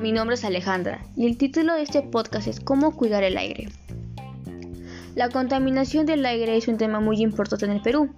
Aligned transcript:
Mi 0.00 0.12
nombre 0.12 0.34
es 0.34 0.44
Alejandra 0.44 1.04
y 1.16 1.26
el 1.26 1.36
título 1.36 1.74
de 1.74 1.82
este 1.82 2.02
podcast 2.02 2.46
es 2.46 2.60
¿Cómo 2.60 2.96
cuidar 2.96 3.24
el 3.24 3.36
aire? 3.36 3.68
La 5.14 5.28
contaminación 5.28 6.06
del 6.06 6.24
aire 6.24 6.56
es 6.56 6.68
un 6.68 6.78
tema 6.78 7.00
muy 7.00 7.20
importante 7.20 7.66
en 7.66 7.72
el 7.72 7.82
Perú 7.82 8.14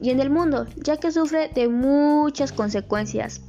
y 0.00 0.10
en 0.10 0.20
el 0.20 0.30
mundo, 0.30 0.66
ya 0.76 0.96
que 0.96 1.12
sufre 1.12 1.48
de 1.48 1.68
muchas 1.68 2.52
consecuencias 2.52 3.42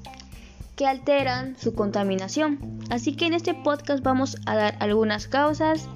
que 0.76 0.88
alteran 0.88 1.58
su 1.58 1.74
contaminación. 1.74 2.80
Así 2.90 3.16
que 3.16 3.28
en 3.28 3.34
este 3.34 3.54
podcast 3.54 4.04
vamos 4.04 4.38
a 4.46 4.56
dar 4.56 4.76
algunas 4.80 5.28
causas 5.28 5.88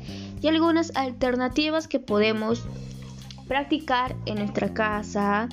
y 0.41 0.48
algunas 0.48 0.95
alternativas 0.95 1.88
que 1.88 2.00
podemos 2.00 2.63
practicar 3.48 4.16
en 4.26 4.36
nuestra 4.36 4.73
casa, 4.73 5.50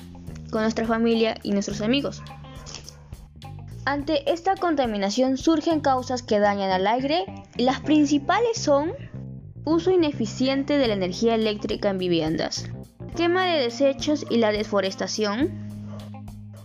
con 0.51 0.61
nuestra 0.61 0.85
familia 0.85 1.37
y 1.43 1.51
nuestros 1.51 1.81
amigos. 1.81 2.21
Ante 3.85 4.31
esta 4.31 4.55
contaminación 4.55 5.37
surgen 5.37 5.79
causas 5.79 6.21
que 6.21 6.39
dañan 6.39 6.69
al 6.69 6.85
aire. 6.85 7.25
Las 7.57 7.79
principales 7.79 8.57
son 8.57 8.91
uso 9.65 9.91
ineficiente 9.91 10.77
de 10.77 10.87
la 10.87 10.93
energía 10.93 11.33
eléctrica 11.33 11.89
en 11.89 11.97
viviendas, 11.97 12.69
quema 13.15 13.45
de 13.45 13.59
desechos 13.63 14.25
y 14.29 14.37
la 14.37 14.51
deforestación, 14.51 15.49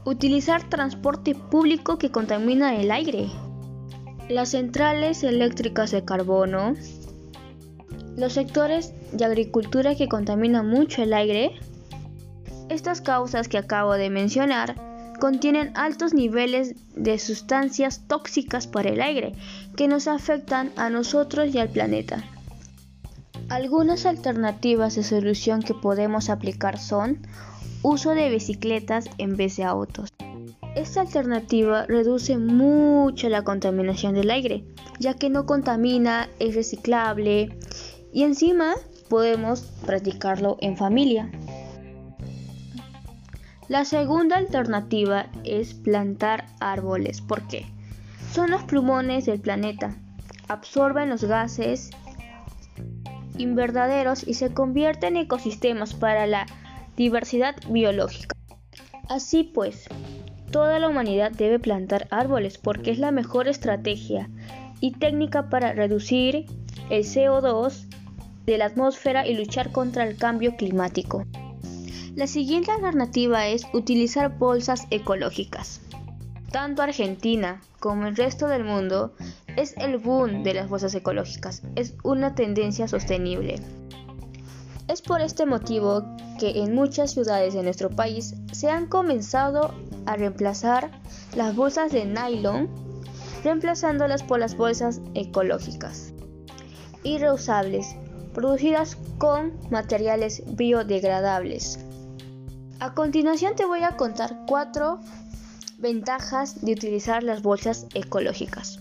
utilizar 0.04 0.68
transporte 0.68 1.34
público 1.34 1.98
que 1.98 2.10
contamina 2.10 2.76
el 2.76 2.90
aire, 2.90 3.28
las 4.28 4.50
centrales 4.50 5.24
eléctricas 5.24 5.90
de 5.92 6.04
carbono, 6.04 6.74
los 8.16 8.34
sectores 8.34 8.92
de 9.12 9.24
agricultura 9.24 9.94
que 9.94 10.08
contaminan 10.08 10.68
mucho 10.68 11.02
el 11.02 11.12
aire. 11.12 11.52
Estas 12.68 13.00
causas 13.00 13.48
que 13.48 13.58
acabo 13.58 13.94
de 13.94 14.10
mencionar 14.10 14.95
contienen 15.16 15.72
altos 15.76 16.14
niveles 16.14 16.74
de 16.94 17.18
sustancias 17.18 18.02
tóxicas 18.06 18.66
para 18.66 18.90
el 18.90 19.00
aire 19.00 19.34
que 19.76 19.88
nos 19.88 20.08
afectan 20.08 20.72
a 20.76 20.90
nosotros 20.90 21.54
y 21.54 21.58
al 21.58 21.68
planeta. 21.68 22.24
Algunas 23.48 24.06
alternativas 24.06 24.96
de 24.96 25.04
solución 25.04 25.62
que 25.62 25.74
podemos 25.74 26.30
aplicar 26.30 26.78
son 26.78 27.18
uso 27.82 28.10
de 28.10 28.28
bicicletas 28.30 29.08
en 29.18 29.36
vez 29.36 29.56
de 29.56 29.64
autos. 29.64 30.10
Esta 30.74 31.00
alternativa 31.00 31.86
reduce 31.86 32.36
mucho 32.36 33.28
la 33.28 33.44
contaminación 33.44 34.14
del 34.14 34.30
aire, 34.30 34.64
ya 34.98 35.14
que 35.14 35.30
no 35.30 35.46
contamina, 35.46 36.28
es 36.38 36.54
reciclable 36.54 37.56
y 38.12 38.24
encima 38.24 38.74
podemos 39.08 39.62
practicarlo 39.86 40.58
en 40.60 40.76
familia. 40.76 41.30
La 43.68 43.84
segunda 43.84 44.36
alternativa 44.36 45.26
es 45.42 45.74
plantar 45.74 46.46
árboles. 46.60 47.20
¿Por 47.20 47.48
qué? 47.48 47.66
Son 48.30 48.50
los 48.52 48.62
plumones 48.62 49.26
del 49.26 49.40
planeta. 49.40 49.96
Absorben 50.46 51.08
los 51.08 51.24
gases 51.24 51.90
invernaderos 53.36 54.26
y 54.26 54.34
se 54.34 54.54
convierten 54.54 55.16
en 55.16 55.24
ecosistemas 55.24 55.94
para 55.94 56.28
la 56.28 56.46
diversidad 56.96 57.56
biológica. 57.68 58.36
Así 59.08 59.42
pues, 59.42 59.88
toda 60.52 60.78
la 60.78 60.88
humanidad 60.88 61.32
debe 61.32 61.58
plantar 61.58 62.06
árboles 62.12 62.58
porque 62.58 62.92
es 62.92 62.98
la 62.98 63.10
mejor 63.10 63.48
estrategia 63.48 64.30
y 64.80 64.92
técnica 64.92 65.48
para 65.48 65.72
reducir 65.72 66.46
el 66.88 67.02
CO2 67.02 67.88
de 68.44 68.58
la 68.58 68.66
atmósfera 68.66 69.26
y 69.26 69.34
luchar 69.34 69.72
contra 69.72 70.04
el 70.04 70.16
cambio 70.16 70.56
climático. 70.56 71.24
La 72.16 72.26
siguiente 72.26 72.70
alternativa 72.70 73.46
es 73.46 73.66
utilizar 73.74 74.38
bolsas 74.38 74.86
ecológicas. 74.88 75.82
Tanto 76.50 76.80
Argentina 76.80 77.60
como 77.78 78.06
el 78.06 78.16
resto 78.16 78.48
del 78.48 78.64
mundo 78.64 79.12
es 79.54 79.76
el 79.76 79.98
boom 79.98 80.42
de 80.42 80.54
las 80.54 80.66
bolsas 80.66 80.94
ecológicas, 80.94 81.60
es 81.74 81.92
una 82.04 82.34
tendencia 82.34 82.88
sostenible. 82.88 83.56
Es 84.88 85.02
por 85.02 85.20
este 85.20 85.44
motivo 85.44 86.04
que 86.40 86.62
en 86.62 86.74
muchas 86.74 87.10
ciudades 87.10 87.52
de 87.52 87.62
nuestro 87.62 87.90
país 87.90 88.34
se 88.50 88.70
han 88.70 88.86
comenzado 88.86 89.74
a 90.06 90.16
reemplazar 90.16 90.90
las 91.34 91.54
bolsas 91.54 91.92
de 91.92 92.06
nylon, 92.06 92.70
reemplazándolas 93.44 94.22
por 94.22 94.38
las 94.38 94.56
bolsas 94.56 95.02
ecológicas 95.12 96.14
y 97.02 97.18
reusables, 97.18 97.94
producidas 98.32 98.96
con 99.18 99.52
materiales 99.70 100.44
biodegradables. 100.56 101.85
A 102.78 102.92
continuación 102.92 103.56
te 103.56 103.64
voy 103.64 103.82
a 103.84 103.96
contar 103.96 104.44
cuatro 104.46 105.00
ventajas 105.78 106.62
de 106.62 106.72
utilizar 106.72 107.22
las 107.22 107.40
bolsas 107.40 107.86
ecológicas. 107.94 108.80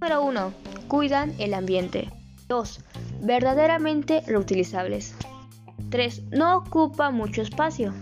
Número 0.00 0.24
1. 0.24 0.52
Cuidan 0.88 1.32
el 1.38 1.54
ambiente. 1.54 2.10
2. 2.48 2.80
Verdaderamente 3.20 4.22
reutilizables. 4.26 5.14
3. 5.90 6.30
No 6.32 6.56
ocupa 6.56 7.12
mucho 7.12 7.42
espacio. 7.42 7.94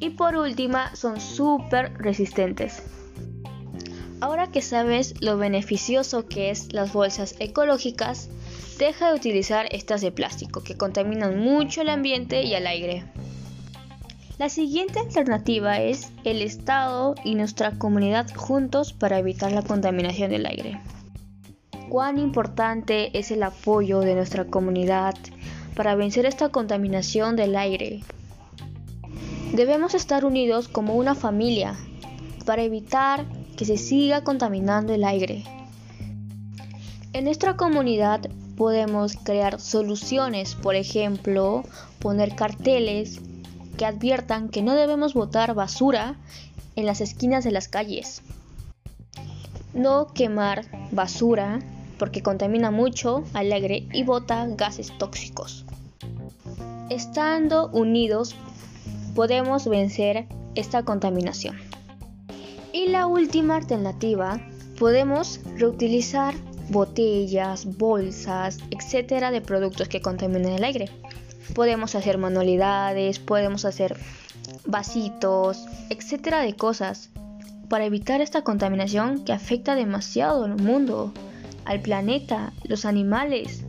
Y 0.00 0.10
por 0.10 0.34
última, 0.34 0.94
son 0.96 1.20
súper 1.20 1.92
resistentes. 1.96 2.82
Ahora 4.20 4.48
que 4.48 4.62
sabes 4.62 5.14
lo 5.20 5.38
beneficioso 5.38 6.26
que 6.26 6.50
es 6.50 6.72
las 6.72 6.92
bolsas 6.92 7.36
ecológicas, 7.38 8.28
deja 8.78 9.10
de 9.10 9.14
utilizar 9.14 9.66
estas 9.70 10.00
de 10.00 10.10
plástico 10.10 10.64
que 10.64 10.76
contaminan 10.76 11.38
mucho 11.38 11.82
el 11.82 11.90
ambiente 11.90 12.42
y 12.42 12.54
el 12.54 12.66
aire. 12.66 13.04
La 14.38 14.48
siguiente 14.48 15.00
alternativa 15.00 15.80
es 15.80 16.12
el 16.22 16.42
Estado 16.42 17.16
y 17.24 17.34
nuestra 17.34 17.72
comunidad 17.72 18.32
juntos 18.36 18.92
para 18.92 19.18
evitar 19.18 19.50
la 19.50 19.62
contaminación 19.62 20.30
del 20.30 20.46
aire. 20.46 20.80
Cuán 21.88 22.20
importante 22.20 23.18
es 23.18 23.32
el 23.32 23.42
apoyo 23.42 23.98
de 23.98 24.14
nuestra 24.14 24.44
comunidad 24.44 25.16
para 25.74 25.96
vencer 25.96 26.24
esta 26.24 26.50
contaminación 26.50 27.34
del 27.34 27.56
aire. 27.56 28.04
Debemos 29.54 29.94
estar 29.94 30.24
unidos 30.24 30.68
como 30.68 30.94
una 30.94 31.16
familia 31.16 31.74
para 32.46 32.62
evitar 32.62 33.26
que 33.56 33.64
se 33.64 33.76
siga 33.76 34.22
contaminando 34.22 34.94
el 34.94 35.02
aire. 35.02 35.42
En 37.12 37.24
nuestra 37.24 37.56
comunidad 37.56 38.20
podemos 38.56 39.16
crear 39.16 39.58
soluciones, 39.58 40.54
por 40.54 40.76
ejemplo, 40.76 41.64
poner 41.98 42.36
carteles 42.36 43.20
que 43.78 43.86
adviertan 43.86 44.50
que 44.50 44.60
no 44.60 44.74
debemos 44.74 45.14
botar 45.14 45.54
basura 45.54 46.16
en 46.76 46.84
las 46.84 47.00
esquinas 47.00 47.44
de 47.44 47.52
las 47.52 47.68
calles. 47.68 48.20
No 49.72 50.08
quemar 50.08 50.66
basura 50.90 51.60
porque 51.98 52.22
contamina 52.22 52.70
mucho 52.70 53.24
al 53.32 53.50
aire 53.50 53.88
y 53.94 54.02
bota 54.02 54.46
gases 54.46 54.92
tóxicos. 54.98 55.64
Estando 56.90 57.68
unidos 57.68 58.36
podemos 59.14 59.66
vencer 59.66 60.26
esta 60.54 60.82
contaminación. 60.84 61.56
Y 62.72 62.88
la 62.88 63.06
última 63.06 63.56
alternativa, 63.56 64.40
podemos 64.78 65.40
reutilizar 65.56 66.34
botellas, 66.70 67.64
bolsas, 67.78 68.58
etcétera 68.70 69.30
de 69.30 69.40
productos 69.40 69.88
que 69.88 70.00
contaminan 70.00 70.52
el 70.52 70.64
aire. 70.64 70.90
Podemos 71.54 71.94
hacer 71.94 72.18
manualidades, 72.18 73.18
podemos 73.18 73.64
hacer 73.64 73.96
vasitos, 74.66 75.64
etcétera 75.90 76.40
de 76.40 76.54
cosas 76.54 77.10
para 77.68 77.84
evitar 77.84 78.20
esta 78.20 78.42
contaminación 78.42 79.24
que 79.24 79.32
afecta 79.32 79.74
demasiado 79.74 80.44
al 80.44 80.56
mundo, 80.56 81.12
al 81.64 81.80
planeta, 81.80 82.52
los 82.64 82.84
animales, 82.84 83.64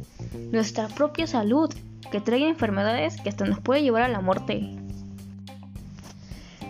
nuestra 0.52 0.88
propia 0.88 1.28
salud, 1.28 1.74
que 2.12 2.22
trae 2.22 2.48
enfermedades 2.48 3.20
que 3.22 3.30
hasta 3.30 3.46
nos 3.46 3.60
puede 3.60 3.84
llevar 3.84 4.04
a 4.04 4.08
la 4.08 4.22
muerte. 4.22 4.70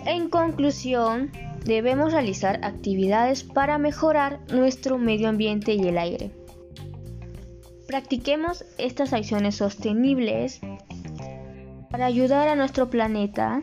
En 0.06 0.30
conclusión, 0.30 1.32
debemos 1.66 2.14
realizar 2.14 2.60
actividades 2.64 3.44
para 3.44 3.78
mejorar 3.78 4.40
nuestro 4.52 4.98
medio 4.98 5.30
ambiente 5.30 5.74
y 5.74 5.88
el 5.88 5.98
aire. 5.98 6.32
Practiquemos 7.88 8.66
estas 8.78 9.14
acciones 9.14 9.56
sostenibles 9.56 10.62
para 11.90 12.06
ayudar 12.06 12.48
a 12.48 12.56
nuestro 12.56 12.90
planeta 12.90 13.62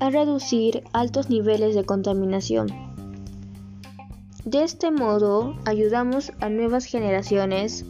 a 0.00 0.10
reducir 0.10 0.84
altos 0.92 1.28
niveles 1.28 1.74
de 1.74 1.84
contaminación. 1.84 2.68
De 4.44 4.62
este 4.62 4.90
modo 4.90 5.56
ayudamos 5.66 6.32
a 6.40 6.48
nuevas 6.48 6.84
generaciones 6.84 7.84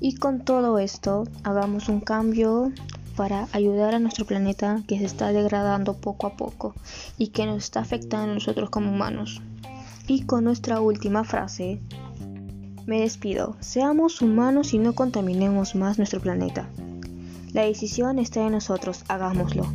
y 0.00 0.16
con 0.16 0.44
todo 0.44 0.78
esto 0.78 1.24
hagamos 1.42 1.88
un 1.88 2.00
cambio 2.00 2.72
para 3.16 3.48
ayudar 3.52 3.94
a 3.94 3.98
nuestro 3.98 4.24
planeta 4.24 4.82
que 4.86 4.98
se 4.98 5.04
está 5.04 5.32
degradando 5.32 5.94
poco 5.94 6.26
a 6.26 6.36
poco 6.36 6.74
y 7.18 7.28
que 7.28 7.46
nos 7.46 7.64
está 7.64 7.80
afectando 7.80 8.30
a 8.30 8.34
nosotros 8.34 8.70
como 8.70 8.90
humanos. 8.90 9.42
Y 10.06 10.24
con 10.24 10.44
nuestra 10.44 10.80
última 10.80 11.24
frase, 11.24 11.80
me 12.86 13.00
despido, 13.00 13.56
seamos 13.60 14.20
humanos 14.22 14.74
y 14.74 14.78
no 14.78 14.94
contaminemos 14.94 15.74
más 15.74 15.98
nuestro 15.98 16.20
planeta. 16.20 16.68
La 17.52 17.64
decisión 17.64 18.18
está 18.18 18.40
en 18.40 18.52
nosotros, 18.52 19.04
hagámoslo. 19.08 19.66